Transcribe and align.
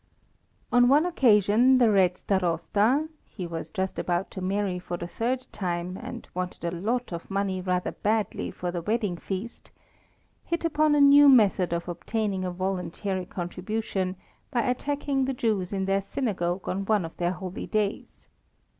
On 0.71 0.87
one 0.89 1.05
occasion 1.05 1.77
the 1.77 1.91
Red 1.91 2.17
Starosta 2.17 3.07
(he 3.23 3.45
was 3.45 3.69
just 3.69 3.99
about 3.99 4.31
to 4.31 4.41
marry 4.41 4.79
for 4.79 4.97
the 4.97 5.05
third 5.07 5.45
time, 5.51 5.95
and 6.01 6.27
wanted 6.33 6.63
a 6.63 6.71
lot 6.71 7.13
of 7.13 7.29
money 7.29 7.61
rather 7.61 7.91
badly 7.91 8.49
for 8.49 8.71
the 8.71 8.81
wedding 8.81 9.15
feast) 9.15 9.69
hit 10.43 10.65
upon 10.65 10.95
a 10.95 11.01
new 11.01 11.29
method 11.29 11.71
of 11.71 11.87
obtaining 11.87 12.43
a 12.43 12.49
voluntary 12.49 13.27
contribution 13.27 14.15
by 14.49 14.61
attacking 14.63 15.25
the 15.25 15.33
Jews 15.33 15.71
in 15.71 15.85
their 15.85 16.01
synagogue 16.01 16.67
on 16.67 16.83
one 16.85 17.05
of 17.05 17.15
their 17.17 17.33
holy 17.33 17.67
days. 17.67 18.27